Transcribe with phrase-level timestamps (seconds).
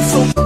[0.00, 0.39] So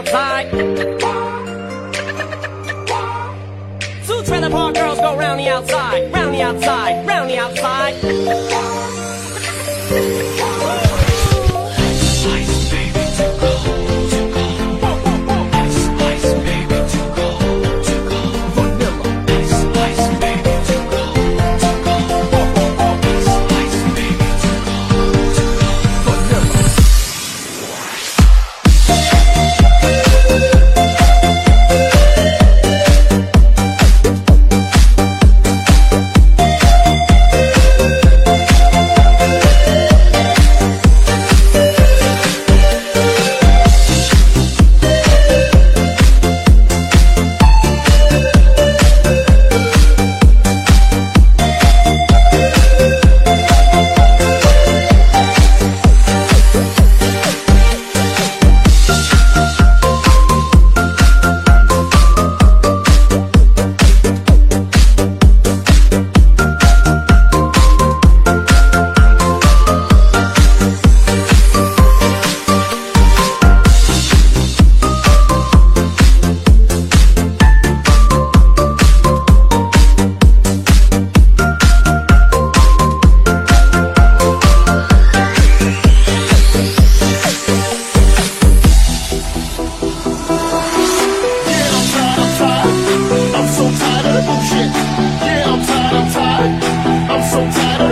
[0.00, 0.50] outside.
[4.06, 7.94] Two trailer park girls go round the outside, round the outside, round the outside.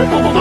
[0.05, 0.38] 跑跑。